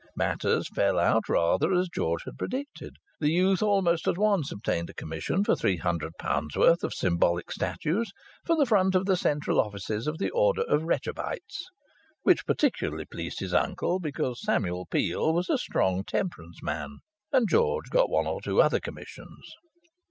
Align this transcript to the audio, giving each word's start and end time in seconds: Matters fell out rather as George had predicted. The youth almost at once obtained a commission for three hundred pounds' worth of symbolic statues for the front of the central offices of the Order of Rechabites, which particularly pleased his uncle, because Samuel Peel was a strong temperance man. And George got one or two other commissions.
Matters 0.15 0.67
fell 0.67 0.97
out 0.97 1.29
rather 1.29 1.71
as 1.71 1.87
George 1.87 2.23
had 2.23 2.35
predicted. 2.35 2.95
The 3.19 3.29
youth 3.29 3.61
almost 3.61 4.07
at 4.07 4.17
once 4.17 4.51
obtained 4.51 4.89
a 4.89 4.95
commission 4.95 5.43
for 5.43 5.55
three 5.55 5.77
hundred 5.77 6.13
pounds' 6.17 6.55
worth 6.57 6.83
of 6.83 6.91
symbolic 6.95 7.51
statues 7.51 8.11
for 8.43 8.55
the 8.55 8.65
front 8.65 8.95
of 8.95 9.05
the 9.05 9.15
central 9.15 9.61
offices 9.61 10.07
of 10.07 10.17
the 10.17 10.31
Order 10.31 10.63
of 10.63 10.85
Rechabites, 10.85 11.67
which 12.23 12.47
particularly 12.47 13.05
pleased 13.05 13.41
his 13.41 13.53
uncle, 13.53 13.99
because 13.99 14.41
Samuel 14.41 14.87
Peel 14.87 15.35
was 15.35 15.51
a 15.51 15.57
strong 15.59 16.03
temperance 16.03 16.63
man. 16.63 16.97
And 17.31 17.47
George 17.47 17.91
got 17.91 18.09
one 18.09 18.25
or 18.25 18.41
two 18.41 18.59
other 18.59 18.79
commissions. 18.79 19.55